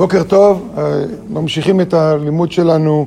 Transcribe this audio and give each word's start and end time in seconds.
בוקר 0.00 0.22
טוב, 0.22 0.68
אה, 0.78 1.02
ממשיכים 1.28 1.80
את 1.80 1.94
הלימוד 1.94 2.52
שלנו 2.52 3.06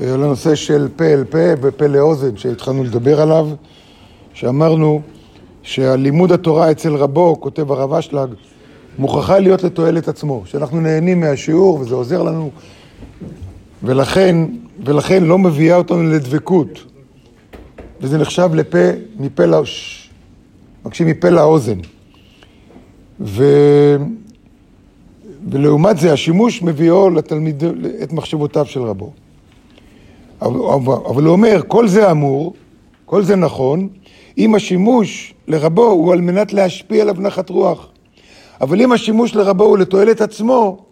אה, 0.00 0.14
על 0.14 0.24
הנושא 0.24 0.54
של 0.54 0.88
פה 0.96 1.04
אל 1.04 1.24
פה 1.24 1.38
ופה 1.62 1.86
לאוזן 1.86 2.36
שהתחלנו 2.36 2.84
לדבר 2.84 3.20
עליו, 3.20 3.48
שאמרנו 4.34 5.00
שהלימוד 5.62 6.32
התורה 6.32 6.70
אצל 6.70 6.94
רבו, 6.94 7.40
כותב 7.40 7.72
הרב 7.72 7.92
אשלג, 7.92 8.28
מוכרחה 8.98 9.38
להיות 9.38 9.62
לתועלת 9.62 10.08
עצמו, 10.08 10.42
שאנחנו 10.46 10.80
נהנים 10.80 11.20
מהשיעור 11.20 11.80
וזה 11.80 11.94
עוזר 11.94 12.22
לנו 12.22 12.50
ולכן, 13.82 14.36
ולכן 14.84 15.24
לא 15.24 15.38
מביאה 15.38 15.76
אותנו 15.76 16.02
לדבקות. 16.02 16.84
וזה 18.00 18.18
נחשב 18.18 18.50
לפה 18.54 18.88
מפה 19.18 19.46
לאוש, 19.46 20.10
מקשיב 20.84 21.08
מפה 21.08 21.28
לאוזן. 21.28 21.78
ו... 23.20 23.44
ולעומת 25.50 25.98
זה 25.98 26.12
השימוש 26.12 26.62
מביאו 26.62 27.10
לתלמיד 27.10 27.64
את 28.02 28.12
מחשבותיו 28.12 28.66
של 28.66 28.82
רבו. 28.82 29.12
אבל, 30.42 30.92
אבל 31.06 31.24
הוא 31.24 31.32
אומר, 31.32 31.60
כל 31.68 31.88
זה 31.88 32.10
אמור, 32.10 32.54
כל 33.04 33.22
זה 33.22 33.36
נכון, 33.36 33.88
אם 34.38 34.54
השימוש 34.54 35.34
לרבו 35.48 35.86
הוא 35.86 36.12
על 36.12 36.20
מנת 36.20 36.52
להשפיע 36.52 37.02
עליו 37.02 37.14
נחת 37.20 37.50
רוח. 37.50 37.88
אבל 38.60 38.82
אם 38.82 38.92
השימוש 38.92 39.34
לרבו 39.34 39.64
הוא 39.64 39.78
לתועלת 39.78 40.20
עצמו, 40.20 40.84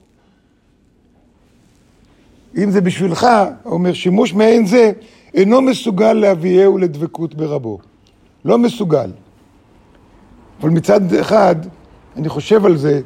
אם 2.57 2.71
זה 2.71 2.81
בשבילך, 2.81 3.27
אומר, 3.65 3.93
שימוש 3.93 4.35
מעין 4.35 4.67
זה 4.67 4.93
אינו 5.35 5.63
מסוגל 5.63 6.13
להביאהו 6.13 6.79
לדבקות 6.79 7.35
ברבו. 7.35 7.79
לא 8.45 8.59
מסוגל. 8.59 9.11
אבל 10.61 10.71
מצד 10.71 11.15
אחד, 11.15 11.57
אני 12.17 12.29
חושב 12.29 12.67
על 12.67 12.77
זה, 12.77 13.01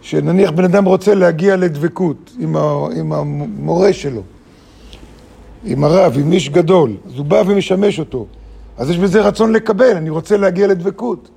שנניח 0.00 0.50
בן 0.50 0.64
אדם 0.64 0.84
רוצה 0.84 1.14
להגיע 1.14 1.56
לדבקות 1.56 2.32
עם, 2.38 2.56
ה, 2.56 2.86
עם 2.96 3.12
המורה 3.12 3.92
שלו, 3.92 4.22
עם 5.64 5.84
הרב, 5.84 6.14
עם 6.18 6.32
איש 6.32 6.48
גדול, 6.48 6.96
אז 7.06 7.18
הוא 7.18 7.26
בא 7.26 7.42
ומשמש 7.46 7.98
אותו. 7.98 8.26
אז 8.78 8.90
יש 8.90 8.98
בזה 8.98 9.20
רצון 9.20 9.52
לקבל, 9.52 9.96
אני 9.96 10.10
רוצה 10.10 10.36
להגיע 10.36 10.66
לדבקות. 10.66 11.28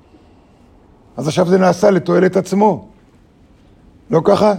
אז 1.18 1.28
עכשיו 1.28 1.48
זה 1.48 1.58
נעשה 1.58 1.92
לתועלת 1.92 2.38
עצמו. 2.38 2.88
לא 4.12 4.22
ככה? 4.24 4.54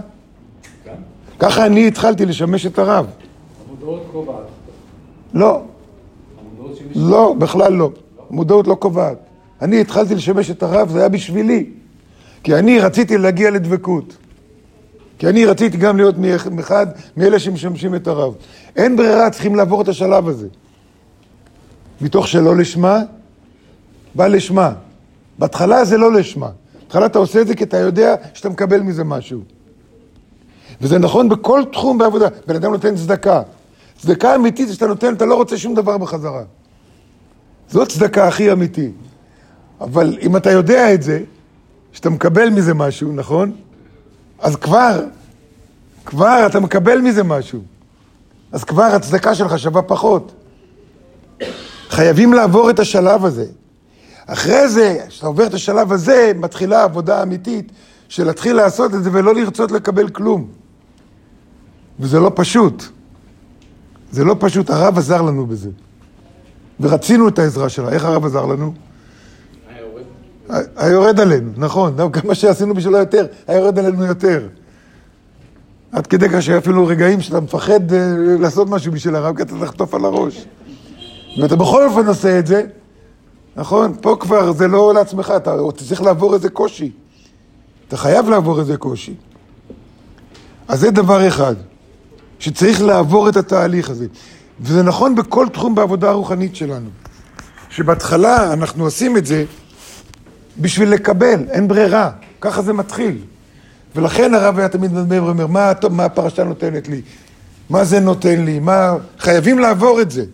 כן. 0.83 0.91
ככה 1.39 1.65
אני 1.65 1.87
התחלתי 1.87 2.25
לשמש 2.25 2.65
את 2.65 2.79
הרב. 2.79 3.05
המודעות 3.67 4.03
קובעת. 4.11 4.45
לא. 5.33 5.61
לא, 6.95 7.33
בכלל 7.37 7.73
לא. 7.73 7.91
המודעות 8.29 8.67
לא 8.67 8.75
קובעת. 8.75 9.17
אני 9.61 9.81
התחלתי 9.81 10.15
לשמש 10.15 10.51
את 10.51 10.63
הרב, 10.63 10.89
זה 10.89 10.99
היה 10.99 11.09
בשבילי. 11.09 11.69
כי 12.45 12.55
אני 12.55 12.79
רציתי 12.79 13.17
להגיע 13.17 13.51
לדבקות. 13.51 14.17
כי 15.17 15.27
אני 15.27 15.45
רציתי 15.45 15.77
גם 15.77 15.97
להיות 15.97 16.15
מאחד 16.51 16.87
מאלה 17.17 17.39
שמשמשים 17.39 17.95
את 17.95 18.07
הרב. 18.07 18.33
אין 18.75 18.95
ברירה, 18.95 19.29
צריכים 19.29 19.55
לעבור 19.55 19.81
את 19.81 19.87
השלב 19.87 20.27
הזה. 20.27 20.47
מתוך 22.01 22.27
שלא 22.27 22.55
לשמה, 22.57 22.99
בא 24.15 24.27
לשמה. 24.27 24.73
בהתחלה 25.39 25.85
זה 25.85 25.97
לא 25.97 26.13
לשמה. 26.13 26.49
בהתחלה 26.81 27.05
אתה 27.05 27.19
עושה 27.19 27.41
את 27.41 27.47
זה 27.47 27.55
כי 27.55 27.63
אתה 27.63 27.77
יודע 27.77 28.15
שאתה 28.33 28.49
מקבל 28.49 28.81
מזה 28.81 29.03
משהו. 29.03 29.41
וזה 30.81 30.99
נכון 30.99 31.29
בכל 31.29 31.63
תחום 31.71 31.97
בעבודה. 31.97 32.27
בן 32.47 32.55
אדם 32.55 32.71
נותן 32.71 32.95
צדקה. 32.95 33.41
צדקה 33.97 34.35
אמיתית 34.35 34.69
שאתה 34.73 34.87
נותן, 34.87 35.13
אתה 35.13 35.25
לא 35.25 35.35
רוצה 35.35 35.57
שום 35.57 35.75
דבר 35.75 35.97
בחזרה. 35.97 36.43
זו 37.69 37.85
צדקה 37.85 38.27
הכי 38.27 38.51
אמיתית. 38.51 38.95
אבל 39.81 40.17
אם 40.21 40.37
אתה 40.37 40.51
יודע 40.51 40.93
את 40.93 41.03
זה, 41.03 41.19
שאתה 41.95 42.09
מקבל 42.09 42.49
מזה 42.49 42.73
משהו, 42.73 43.11
נכון? 43.11 43.51
אז 44.39 44.55
כבר, 44.55 45.03
כבר 46.05 46.43
אתה 46.45 46.59
מקבל 46.59 47.01
מזה 47.01 47.23
משהו. 47.23 47.61
אז 48.51 48.63
כבר 48.63 48.83
הצדקה 48.83 49.35
שלך 49.35 49.59
שווה 49.59 49.81
פחות. 49.81 50.31
חייבים 51.89 52.33
לעבור 52.33 52.69
את 52.69 52.79
השלב 52.79 53.25
הזה. 53.25 53.45
אחרי 54.25 54.69
זה, 54.69 54.97
כשאתה 55.07 55.27
עובר 55.27 55.45
את 55.45 55.53
השלב 55.53 55.91
הזה, 55.91 56.31
מתחילה 56.35 56.83
עבודה 56.83 57.23
אמיתית 57.23 57.71
של 58.09 58.25
להתחיל 58.25 58.55
לעשות 58.55 58.93
את 58.93 59.03
זה 59.03 59.09
ולא 59.13 59.35
לרצות 59.35 59.71
לקבל 59.71 60.09
כלום. 60.09 60.47
וזה 61.99 62.19
לא 62.19 62.31
פשוט. 62.35 62.83
זה 64.11 64.23
לא 64.23 64.35
פשוט, 64.39 64.69
הרב 64.69 64.97
עזר 64.97 65.21
לנו 65.21 65.45
בזה. 65.45 65.69
ורצינו 66.79 67.27
את 67.27 67.39
העזרה 67.39 67.69
שלה. 67.69 67.89
איך 67.89 68.05
הרב 68.05 68.25
עזר 68.25 68.45
לנו? 68.45 68.73
היה 70.49 70.91
יורד 70.91 71.19
עלינו, 71.19 71.51
נכון, 71.57 71.95
גם 71.97 72.21
מה 72.23 72.35
שעשינו 72.35 72.73
בשבילו 72.73 72.97
יותר, 72.97 73.25
היה 73.47 73.59
יורד 73.59 73.79
עלינו 73.79 74.05
יותר. 74.05 74.47
עד 75.91 76.07
כדי 76.07 76.29
כך 76.29 76.41
שהיה 76.41 76.57
אפילו 76.57 76.85
רגעים 76.85 77.21
שאתה 77.21 77.39
מפחד 77.39 77.93
אה, 77.93 78.15
לעשות 78.39 78.69
משהו 78.69 78.91
בשביל 78.91 79.15
הרב, 79.15 79.35
כי 79.35 79.41
אתה 79.41 79.53
תחטוף 79.61 79.93
על 79.93 80.05
הראש. 80.05 80.45
ואתה 81.41 81.55
בכל 81.55 81.87
אופן 81.87 82.07
עושה 82.07 82.39
את 82.39 82.47
זה, 82.47 82.63
נכון? 83.55 83.93
פה 84.01 84.17
כבר 84.19 84.51
זה 84.51 84.67
לא 84.67 84.93
לעצמך, 84.93 85.33
אתה 85.35 85.57
צריך 85.77 86.01
לעבור 86.01 86.33
איזה 86.33 86.49
קושי. 86.49 86.91
אתה 87.87 87.97
חייב 87.97 88.29
לעבור 88.29 88.59
איזה 88.59 88.77
קושי. 88.77 89.13
אז 90.67 90.79
זה 90.79 90.91
דבר 90.91 91.27
אחד, 91.27 91.55
שצריך 92.39 92.81
לעבור 92.81 93.29
את 93.29 93.37
התהליך 93.37 93.89
הזה. 93.89 94.07
וזה 94.61 94.83
נכון 94.83 95.15
בכל 95.15 95.47
תחום 95.53 95.75
בעבודה 95.75 96.09
הרוחנית 96.09 96.55
שלנו. 96.55 96.89
שבהתחלה 97.69 98.53
אנחנו 98.53 98.83
עושים 98.83 99.17
את 99.17 99.25
זה, 99.25 99.45
בשביל 100.59 100.89
לקבל, 100.89 101.43
אין 101.49 101.67
ברירה, 101.67 102.11
ככה 102.41 102.61
זה 102.61 102.73
מתחיל. 102.73 103.17
ולכן 103.95 104.33
הרב 104.33 104.59
היה 104.59 104.69
תמיד 104.69 104.93
מדבר 104.93 105.23
ואומר, 105.23 105.47
מה, 105.47 105.71
מה 105.89 106.05
הפרשה 106.05 106.43
נותנת 106.43 106.87
לי? 106.87 107.01
מה 107.69 107.83
זה 107.83 107.99
נותן 107.99 108.45
לי? 108.45 108.59
מה... 108.59 108.93
חייבים 109.19 109.59
לעבור 109.59 110.01
את 110.01 110.11
זה. 110.11 110.25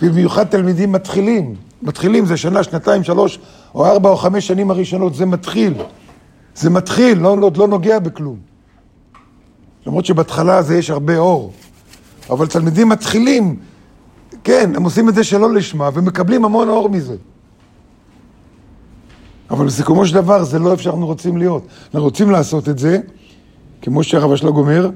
במיוחד 0.00 0.44
תלמידים 0.44 0.92
מתחילים. 0.92 1.54
מתחילים 1.82 2.26
זה 2.26 2.36
שנה, 2.36 2.62
שנתיים, 2.62 3.04
שלוש, 3.04 3.38
או 3.74 3.86
ארבע 3.86 4.10
או 4.10 4.16
חמש 4.16 4.46
שנים 4.46 4.70
הראשונות, 4.70 5.14
זה 5.14 5.26
מתחיל. 5.26 5.74
זה 6.54 6.70
מתחיל, 6.70 7.18
לא, 7.18 7.38
לא, 7.38 7.50
לא 7.56 7.68
נוגע 7.68 7.98
בכלום. 7.98 8.36
למרות 9.86 10.06
שבהתחלה 10.06 10.62
זה 10.62 10.76
יש 10.76 10.90
הרבה 10.90 11.18
אור. 11.18 11.52
אבל 12.30 12.46
תלמידים 12.46 12.88
מתחילים, 12.88 13.56
כן, 14.44 14.70
הם 14.76 14.82
עושים 14.82 15.08
את 15.08 15.14
זה 15.14 15.24
שלא 15.24 15.54
לשמה, 15.54 15.90
ומקבלים 15.94 16.44
המון 16.44 16.68
אור 16.68 16.88
מזה. 16.88 17.16
אבל 19.52 19.66
בסיכומו 19.66 20.06
של 20.06 20.14
דבר 20.14 20.44
זה 20.44 20.58
לא 20.58 20.72
איפה 20.72 20.82
שאנחנו 20.82 21.06
רוצים 21.06 21.36
להיות. 21.36 21.66
אנחנו 21.84 22.04
רוצים 22.04 22.30
לעשות 22.30 22.68
את 22.68 22.78
זה, 22.78 22.98
כמו 23.82 24.04
שהרב 24.04 24.32
אשלג 24.32 24.54
אומר, 24.54 24.90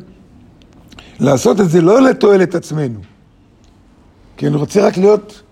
לעשות 1.20 1.60
את 1.60 1.70
זה 1.70 1.80
לא 1.80 2.02
לתועלת 2.02 2.54
עצמנו. 2.54 3.00
כי 4.36 4.46
אני 4.46 4.56
רוצה 4.56 4.86
רק 4.86 4.96
להיות, 4.96 5.42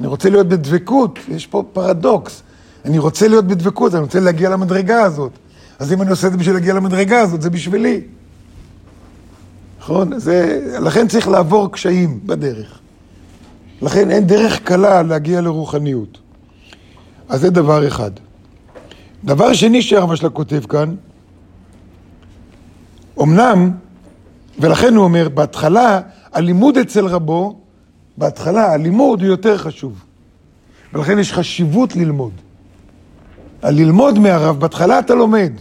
אני 0.00 0.06
רוצה 0.06 0.30
להיות 0.30 0.48
בדבקות, 0.48 1.18
יש 1.28 1.46
פה 1.46 1.62
פרדוקס. 1.72 2.42
אני 2.84 2.98
רוצה 2.98 3.28
להיות 3.28 3.44
בדבקות, 3.44 3.94
אני 3.94 4.02
רוצה 4.02 4.20
להגיע 4.20 4.50
למדרגה 4.50 5.02
הזאת. 5.02 5.32
אז 5.78 5.92
אם 5.92 6.02
אני 6.02 6.10
עושה 6.10 6.26
את 6.26 6.32
זה 6.32 6.38
בשביל 6.38 6.54
להגיע 6.54 6.74
למדרגה 6.74 7.20
הזאת, 7.20 7.42
זה 7.42 7.50
בשבילי. 7.50 8.00
נכון? 9.80 10.18
זה, 10.18 10.60
לכן 10.80 11.08
צריך 11.08 11.28
לעבור 11.28 11.72
קשיים 11.72 12.20
בדרך. 12.26 12.78
לכן 13.82 14.10
אין 14.10 14.26
דרך 14.26 14.60
קלה 14.60 15.02
להגיע 15.02 15.40
לרוחניות. 15.40 16.18
אז 17.28 17.40
זה 17.40 17.50
דבר 17.50 17.88
אחד. 17.88 18.10
דבר 19.24 19.52
שני 19.52 19.82
שהרב 19.82 20.12
אשלג 20.12 20.32
כותב 20.32 20.60
כאן, 20.68 20.94
אמנם, 23.22 23.70
ולכן 24.58 24.94
הוא 24.94 25.04
אומר, 25.04 25.28
בהתחלה 25.28 26.00
הלימוד 26.32 26.78
אצל 26.78 27.06
רבו, 27.06 27.58
בהתחלה 28.16 28.72
הלימוד 28.72 29.20
הוא 29.20 29.28
יותר 29.28 29.58
חשוב. 29.58 30.04
ולכן 30.92 31.18
יש 31.18 31.32
חשיבות 31.32 31.96
ללמוד. 31.96 32.32
הללמוד 33.62 34.18
מהרב, 34.18 34.60
בהתחלה 34.60 34.98
אתה 34.98 35.14
לומד, 35.14 35.52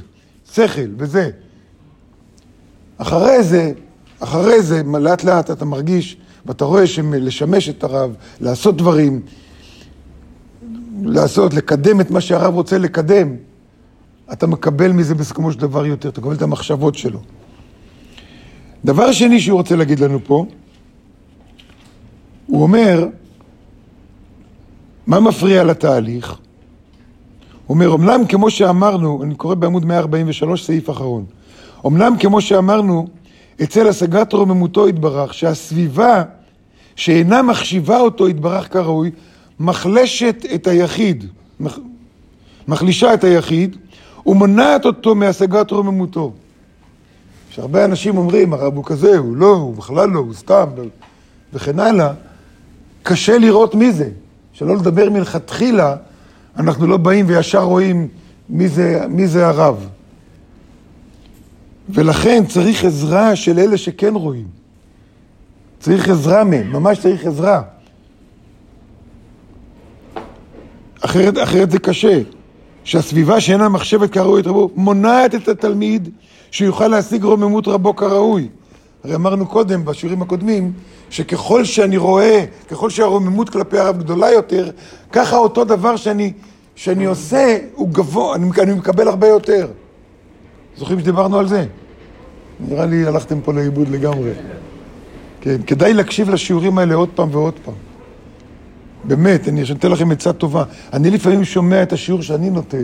שכל 0.53 0.81
וזה. 0.97 1.29
אחרי 2.97 3.43
זה, 3.43 3.71
אחרי 4.19 4.61
זה, 4.61 4.81
לאט 4.99 5.23
לאט 5.23 5.51
אתה 5.51 5.65
מרגיש, 5.65 6.17
ואתה 6.45 6.65
רואה 6.65 6.87
שלשמש 6.87 7.69
את 7.69 7.83
הרב, 7.83 8.15
לעשות 8.41 8.77
דברים, 8.77 9.21
לעשות, 11.03 11.53
לקדם 11.53 12.01
את 12.01 12.11
מה 12.11 12.21
שהרב 12.21 12.53
רוצה 12.53 12.77
לקדם, 12.77 13.35
אתה 14.33 14.47
מקבל 14.47 14.91
מזה 14.91 15.15
בסיכומו 15.15 15.51
של 15.51 15.59
דבר 15.59 15.85
יותר, 15.85 16.09
אתה 16.09 16.21
מקבל 16.21 16.35
את 16.35 16.41
המחשבות 16.41 16.95
שלו. 16.95 17.19
דבר 18.85 19.11
שני 19.11 19.39
שהוא 19.39 19.57
רוצה 19.57 19.75
להגיד 19.75 19.99
לנו 19.99 20.19
פה, 20.23 20.45
הוא 22.47 22.63
אומר, 22.63 23.07
מה 25.07 25.19
מפריע 25.19 25.63
לתהליך? 25.63 26.29
הוא 26.29 27.75
אומר, 27.75 27.95
אמנם 27.95 28.25
כמו 28.29 28.49
שאמרנו, 28.49 29.23
אני 29.23 29.35
קורא 29.35 29.55
בעמוד 29.55 29.85
143, 29.85 30.65
סעיף 30.65 30.89
אחרון, 30.89 31.25
אמנם 31.85 32.13
כמו 32.19 32.41
שאמרנו, 32.41 33.07
אצל 33.63 33.87
השגת 33.87 34.33
רוממותו 34.33 34.89
יתברך, 34.89 35.33
שהסביבה 35.33 36.23
שאינה 36.95 37.41
מחשיבה 37.41 37.99
אותו 37.99 38.29
יתברך 38.29 38.73
כראוי, 38.73 39.11
מחלשת 39.59 40.45
את 40.55 40.67
היחיד, 40.67 41.25
מחלישה 42.67 43.13
את 43.13 43.23
היחיד, 43.23 43.75
ומונעת 44.27 44.85
אותו 44.85 45.15
מהשגת 45.15 45.71
רוממותו. 45.71 46.31
שהרבה 47.49 47.85
אנשים 47.85 48.17
אומרים, 48.17 48.53
הרב 48.53 48.75
הוא 48.75 48.85
כזה, 48.85 49.17
הוא 49.17 49.37
לא, 49.37 49.55
הוא 49.55 49.75
בכלל 49.75 50.09
לא, 50.09 50.19
הוא 50.19 50.33
סתם, 50.33 50.65
וכן 51.53 51.79
הלאה, 51.79 52.13
קשה 53.03 53.37
לראות 53.37 53.75
מי 53.75 53.91
זה. 53.91 54.09
שלא 54.53 54.75
לדבר 54.75 55.09
מלכתחילה, 55.09 55.95
אנחנו 56.57 56.87
לא 56.87 56.97
באים 56.97 57.25
וישר 57.27 57.63
רואים 57.63 58.07
מי 58.49 58.67
זה, 58.67 59.01
מי 59.09 59.27
זה 59.27 59.47
הרב. 59.47 59.87
ולכן 61.89 62.45
צריך 62.45 62.85
עזרה 62.85 63.35
של 63.35 63.59
אלה 63.59 63.77
שכן 63.77 64.15
רואים. 64.15 64.47
צריך 65.79 66.09
עזרה 66.09 66.43
מהם, 66.43 66.71
ממש 66.71 66.99
צריך 66.99 67.25
עזרה. 67.25 67.61
אחרת, 71.01 71.37
אחרת 71.43 71.71
זה 71.71 71.79
קשה. 71.79 72.21
שהסביבה 72.87 73.41
שאינה 73.41 73.69
מחשבת 73.69 74.11
כראוי 74.11 74.41
את 74.41 74.47
רבו, 74.47 74.69
מונעת 74.75 75.35
את 75.35 75.47
התלמיד 75.47 76.09
שיוכל 76.51 76.87
להשיג 76.87 77.23
רוממות 77.23 77.67
רבו 77.67 77.95
כראוי. 77.95 78.47
הרי 79.03 79.15
אמרנו 79.15 79.47
קודם, 79.47 79.85
בשיעורים 79.85 80.21
הקודמים, 80.21 80.71
שככל 81.09 81.63
שאני 81.63 81.97
רואה, 81.97 82.45
ככל 82.69 82.89
שהרוממות 82.89 83.49
כלפי 83.49 83.77
הרב 83.77 83.97
גדולה 83.97 84.31
יותר, 84.31 84.69
ככה 85.11 85.37
אותו 85.37 85.63
דבר 85.63 85.95
שאני, 85.95 86.33
שאני 86.75 87.05
עושה 87.05 87.57
הוא 87.73 87.89
גבוה, 87.89 88.35
אני, 88.35 88.49
אני 88.61 88.73
מקבל 88.73 89.07
הרבה 89.07 89.27
יותר. 89.27 89.67
זוכרים 90.77 90.99
שדיברנו 90.99 91.39
על 91.39 91.47
זה? 91.47 91.65
נראה 92.59 92.85
לי 92.85 93.07
הלכתם 93.07 93.41
פה 93.41 93.53
לאיבוד 93.53 93.89
לגמרי. 93.89 94.31
כן, 95.41 95.57
כדאי 95.67 95.93
להקשיב 95.93 96.29
לשיעורים 96.29 96.77
האלה 96.77 96.95
עוד 96.95 97.09
פעם 97.15 97.29
ועוד 97.31 97.53
פעם. 97.65 97.73
באמת, 99.03 99.47
אני 99.47 99.63
אתן 99.71 99.91
לכם 99.91 100.11
עצה 100.11 100.33
טובה. 100.33 100.63
אני 100.93 101.09
לפעמים 101.09 101.45
שומע 101.45 101.83
את 101.83 101.93
השיעור 101.93 102.21
שאני 102.21 102.49
נותן, 102.49 102.83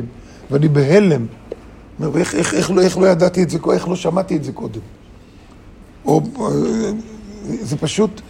ואני 0.51 0.67
בהלם. 0.67 1.25
אומר, 1.99 2.17
איך, 2.17 2.35
איך, 2.35 2.53
איך, 2.53 2.71
לא, 2.71 2.81
איך 2.81 2.97
לא 2.97 3.07
ידעתי 3.07 3.43
את 3.43 3.49
זה, 3.49 3.57
איך 3.73 3.87
לא 3.87 3.95
שמעתי 3.95 4.35
את 4.35 4.43
זה 4.43 4.51
קודם? 4.51 4.79
או, 6.05 6.21
זה 7.61 7.77
פשוט, 7.77 8.21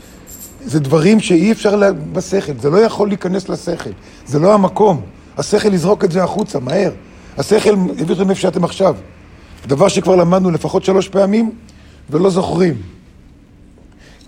זה 0.66 0.80
דברים 0.80 1.20
שאי 1.20 1.52
אפשר 1.52 1.76
לה, 1.76 1.92
בשכל, 1.92 2.54
זה 2.60 2.70
לא 2.70 2.78
יכול 2.78 3.08
להיכנס 3.08 3.50
לשכל, 3.50 3.90
זה 4.26 4.40
לא 4.40 4.54
המקום. 4.54 5.02
השכל 5.38 5.74
יזרוק 5.74 6.04
את 6.04 6.12
זה 6.12 6.24
החוצה, 6.24 6.60
מהר. 6.60 6.92
השכל 7.38 7.74
הביא 7.74 8.16
אתכם 8.16 8.30
איפה 8.30 8.42
שאתם 8.42 8.64
עכשיו. 8.64 8.96
דבר 9.68 9.88
שכבר 9.88 10.16
למדנו 10.16 10.52
לפחות 10.52 10.84
שלוש 10.84 11.10
פעמים, 11.10 11.52
ולא 12.10 12.30
זוכרים. 12.30 12.74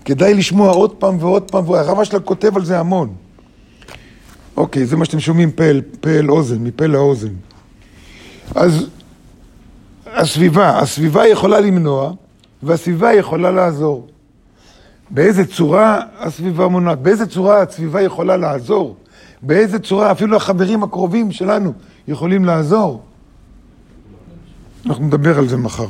כדאי 0.04 0.34
לשמוע 0.34 0.70
עוד 0.70 0.92
פעם 0.92 1.16
ועוד 1.20 1.50
פעם, 1.50 1.68
והרמה 1.68 2.04
שלה 2.04 2.20
כותב 2.20 2.56
על 2.56 2.64
זה 2.64 2.80
המון. 2.80 3.14
אוקיי, 4.56 4.86
זה 4.86 4.96
מה 4.96 5.04
שאתם 5.04 5.20
שומעים 5.20 5.50
פה 5.50 5.64
אל, 5.64 5.82
פה 6.00 6.10
אל 6.10 6.30
אוזן, 6.30 6.64
מפה 6.64 6.86
לאוזן. 6.86 7.32
אז 8.54 8.86
הסביבה, 10.06 10.78
הסביבה 10.78 11.26
יכולה 11.26 11.60
למנוע, 11.60 12.12
והסביבה 12.62 13.12
יכולה 13.12 13.50
לעזור. 13.50 14.08
באיזה 15.10 15.46
צורה 15.46 16.00
הסביבה 16.18 16.68
מונעת, 16.68 16.98
באיזה 16.98 17.26
צורה 17.26 17.62
הסביבה 17.62 18.02
יכולה 18.02 18.36
לעזור, 18.36 18.96
באיזה 19.42 19.78
צורה 19.78 20.12
אפילו 20.12 20.36
החברים 20.36 20.82
הקרובים 20.82 21.32
שלנו 21.32 21.72
יכולים 22.08 22.44
לעזור. 22.44 23.02
אנחנו 24.86 25.04
נדבר 25.04 25.38
על 25.38 25.48
זה 25.48 25.56
מחר. 25.56 25.86